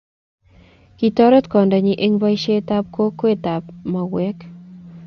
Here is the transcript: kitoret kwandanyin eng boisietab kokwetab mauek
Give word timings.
kitoret 0.97 1.45
kwandanyin 1.51 2.01
eng 2.05 2.15
boisietab 2.21 2.83
kokwetab 2.95 3.63
mauek 3.91 4.37